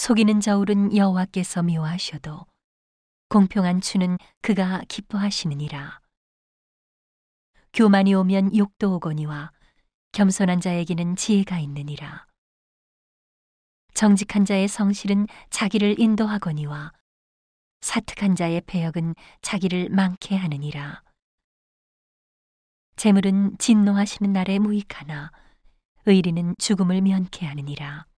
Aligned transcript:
속이는 0.00 0.40
저울은 0.40 0.96
여호와께서 0.96 1.62
미워하셔도 1.62 2.46
공평한 3.28 3.82
추는 3.82 4.16
그가 4.40 4.80
기뻐하시느니라. 4.88 6.00
교만이 7.74 8.14
오면 8.14 8.56
욕도 8.56 8.94
오거니와 8.94 9.52
겸손한 10.12 10.62
자에게는 10.62 11.16
지혜가 11.16 11.58
있느니라. 11.58 12.26
정직한 13.92 14.46
자의 14.46 14.68
성실은 14.68 15.26
자기를 15.50 16.00
인도하거니와 16.00 16.94
사특한 17.82 18.36
자의 18.36 18.62
배역은 18.62 19.14
자기를 19.42 19.90
망케 19.90 20.34
하느니라. 20.34 21.02
재물은 22.96 23.58
진노하시는 23.58 24.32
날에 24.32 24.60
무익하나 24.60 25.30
의리는 26.06 26.54
죽음을 26.56 27.02
면케 27.02 27.44
하느니라. 27.44 28.09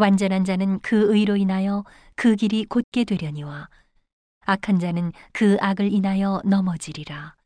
완전한 0.00 0.46
자는 0.46 0.80
그 0.80 1.14
의로 1.14 1.36
인하여 1.36 1.84
그 2.16 2.34
길이 2.34 2.64
곧게 2.64 3.04
되려니와 3.04 3.68
악한 4.46 4.78
자는 4.78 5.12
그 5.34 5.58
악을 5.60 5.92
인하여 5.92 6.40
넘어지리라. 6.46 7.36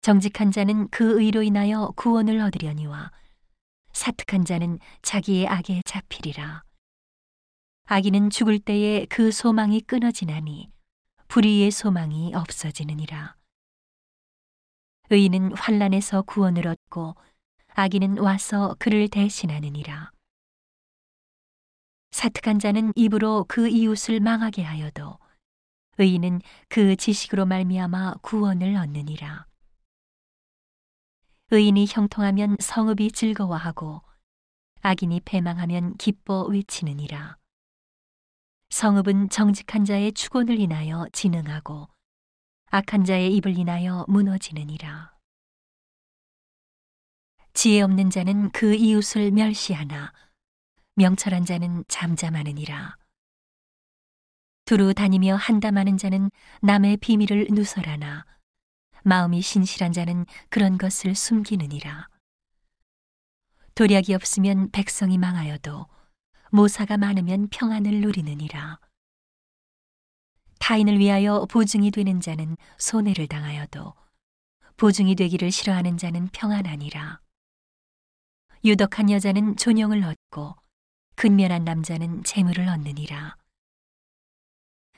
정직한 0.00 0.52
자는 0.52 0.88
그 0.90 1.20
의로 1.20 1.42
인하여 1.42 1.92
구원을 1.96 2.40
얻으려니와 2.40 3.10
사특한 3.92 4.44
자는 4.44 4.78
자기의 5.02 5.48
악에 5.48 5.82
잡히리라. 5.84 6.62
악인은 7.86 8.30
죽을 8.30 8.60
때에 8.60 9.06
그 9.06 9.32
소망이 9.32 9.80
끊어지나니 9.80 10.70
불의의 11.26 11.72
소망이 11.72 12.32
없어지느니라. 12.32 13.34
의인은 15.10 15.56
환란에서 15.56 16.22
구원을 16.22 16.68
얻고 16.68 17.16
악인은 17.74 18.18
와서 18.18 18.76
그를 18.78 19.08
대신하느니라. 19.08 20.12
사특한 22.22 22.60
자는 22.60 22.92
입으로 22.94 23.44
그 23.48 23.68
이웃을 23.68 24.20
망하게 24.20 24.62
하여도 24.62 25.18
의인은 25.98 26.40
그 26.68 26.94
지식으로 26.94 27.46
말미암아 27.46 28.18
구원을 28.22 28.76
얻느니라. 28.76 29.48
의인이 31.50 31.84
형통하면 31.88 32.58
성읍이 32.60 33.10
즐거워하고 33.10 34.02
악인이 34.82 35.22
패망하면 35.24 35.96
기뻐 35.96 36.44
외치느니라. 36.44 37.38
성읍은 38.70 39.30
정직한 39.30 39.84
자의 39.84 40.12
축원을 40.12 40.60
인하여 40.60 41.08
진흥하고 41.12 41.88
악한 42.66 43.04
자의 43.04 43.34
입을 43.34 43.58
인하여 43.58 44.04
무너지느니라. 44.06 45.12
지혜 47.52 47.80
없는 47.80 48.10
자는 48.10 48.52
그 48.52 48.76
이웃을 48.76 49.32
멸시하나 49.32 50.12
명철한 50.94 51.46
자는 51.46 51.84
잠잠하느니라. 51.88 52.96
두루 54.66 54.92
다니며 54.92 55.36
한담하는 55.36 55.96
자는 55.96 56.30
남의 56.60 56.98
비밀을 56.98 57.48
누설하나 57.50 58.26
마음이 59.02 59.40
신실한 59.40 59.92
자는 59.92 60.26
그런 60.50 60.76
것을 60.76 61.14
숨기느니라. 61.14 62.08
도략이 63.74 64.12
없으면 64.14 64.70
백성이 64.70 65.16
망하여도 65.16 65.86
모사가 66.50 66.98
많으면 66.98 67.48
평안을 67.48 68.02
누리느니라. 68.02 68.78
타인을 70.58 70.98
위하여 70.98 71.46
보증이 71.46 71.90
되는 71.90 72.20
자는 72.20 72.56
손해를 72.78 73.26
당하여도 73.26 73.94
보증이 74.76 75.14
되기를 75.14 75.50
싫어하는 75.50 75.96
자는 75.96 76.28
평안하니라. 76.28 77.20
유덕한 78.64 79.10
여자는 79.10 79.56
존영을 79.56 80.04
얻고 80.04 80.61
근면한 81.22 81.62
남자는 81.62 82.24
재물을 82.24 82.68
얻느니라. 82.68 83.36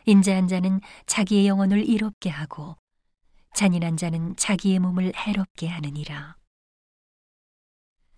인자한 0.07 0.49
자는 0.49 0.81
자기의 1.05 1.47
영혼을 1.47 1.87
이롭게 1.87 2.31
하고 2.31 2.79
잔인한 3.55 3.99
자는 3.99 4.35
자기의 4.37 4.79
몸을 4.79 5.13
해롭게 5.15 5.69
하느니라. 5.69 6.39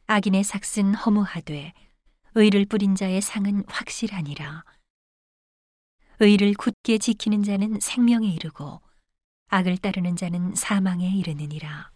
악인의 0.06 0.44
삭은 0.44 0.94
허무하되 0.94 1.72
의를 2.36 2.64
뿌린 2.66 2.94
자의 2.94 3.20
상은 3.20 3.64
확실하니라. 3.66 4.62
의를 6.20 6.54
굳게 6.54 6.98
지키는 6.98 7.42
자는 7.42 7.80
생명에 7.80 8.28
이르고 8.28 8.82
악을 9.48 9.78
따르는 9.78 10.14
자는 10.14 10.54
사망에 10.54 11.10
이르느니라. 11.10 11.90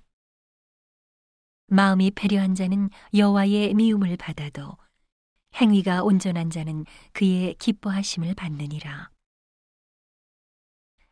마음이 1.68 2.10
배려한 2.10 2.56
자는 2.56 2.90
여호와의 3.14 3.74
미움을 3.74 4.16
받아도 4.16 4.76
행위가 5.54 6.02
온전한 6.02 6.50
자는 6.50 6.84
그의 7.12 7.54
기뻐하심을 7.54 8.34
받느니라. 8.34 9.10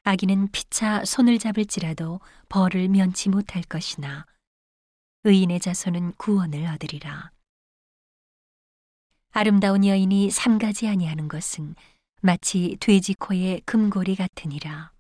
악인은 0.05 0.53
피차 0.53 1.05
손을 1.05 1.39
잡을지라도 1.39 2.21
벌을 2.49 2.89
면치 2.89 3.29
못할 3.29 3.63
것이나 3.63 4.25
의인의 5.25 5.61
자손은 5.61 6.15
구원을 6.15 6.67
얻으리라. 6.67 7.31
아름다운 9.33 9.85
여인이 9.85 10.31
삼가지 10.31 10.89
아니하는 10.89 11.29
것은 11.29 11.75
마치 12.23 12.77
돼지 12.81 13.15
코의 13.15 13.61
금고리 13.67 14.17
같으니라. 14.17 14.93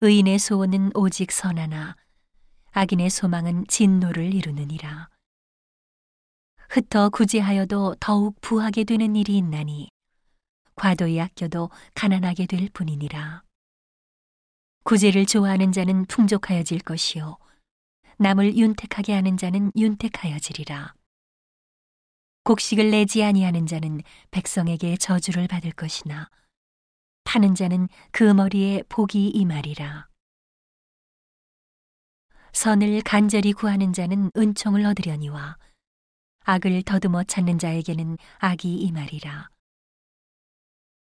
의인의 0.00 0.38
소원은 0.38 0.92
오직 0.96 1.30
선하나 1.30 1.96
악인의 2.72 3.10
소망은 3.10 3.66
진노를 3.68 4.32
이루느니라. 4.32 5.11
흩어 6.72 7.10
구제하여도 7.10 7.96
더욱 8.00 8.40
부하게 8.40 8.84
되는 8.84 9.14
일이 9.14 9.36
있나니 9.36 9.90
과도히 10.74 11.20
아껴도 11.20 11.68
가난하게 11.92 12.46
될 12.46 12.70
뿐이니라. 12.72 13.42
구제를 14.82 15.26
좋아하는 15.26 15.70
자는 15.70 16.06
풍족하여질 16.06 16.80
것이요 16.80 17.36
남을 18.16 18.56
윤택하게 18.56 19.12
하는 19.12 19.36
자는 19.36 19.70
윤택하여지리라. 19.76 20.94
곡식을 22.44 22.90
내지 22.90 23.22
아니하는 23.22 23.66
자는 23.66 24.00
백성에게 24.30 24.96
저주를 24.96 25.48
받을 25.48 25.72
것이나 25.72 26.30
파는 27.24 27.54
자는 27.54 27.86
그 28.12 28.24
머리에 28.24 28.82
복이 28.88 29.28
임하리라. 29.28 30.08
선을 32.54 33.02
간절히 33.02 33.52
구하는 33.52 33.92
자는 33.92 34.30
은총을 34.34 34.86
얻으려니와 34.86 35.58
악을 36.44 36.82
더듬어 36.82 37.24
찾는 37.24 37.58
자에게는 37.58 38.18
악이 38.38 38.74
임하리라. 38.74 39.48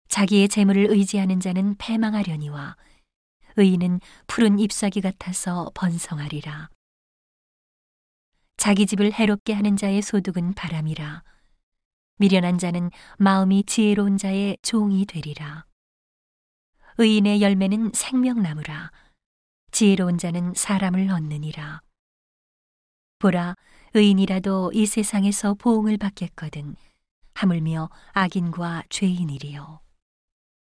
자기의 0.07 0.47
재물을 0.47 0.87
의지하는 0.89 1.39
자는 1.39 1.75
패망하려니와 1.77 2.77
의인은 3.57 3.99
푸른 4.27 4.59
잎사귀 4.59 5.01
같아서 5.01 5.71
번성하리라. 5.73 6.69
자기 8.57 8.85
집을 8.85 9.13
해롭게 9.13 9.53
하는 9.53 9.77
자의 9.77 10.01
소득은 10.01 10.53
바람이라. 10.53 11.23
미련한 12.17 12.57
자는 12.57 12.89
마음이 13.19 13.63
지혜로운 13.65 14.17
자의 14.17 14.57
종이 14.63 15.05
되리라. 15.05 15.65
의인의 16.97 17.41
열매는 17.41 17.91
생명나무라. 17.93 18.91
지혜로운 19.71 20.17
자는 20.17 20.53
사람을 20.55 21.11
얻느니라. 21.11 21.81
보라, 23.19 23.55
의인이라도 23.95 24.71
이 24.73 24.85
세상에서 24.85 25.55
보응을 25.55 25.97
받겠거든. 25.97 26.75
하물며 27.33 27.89
악인과 28.13 28.83
죄인이리요. 28.89 29.79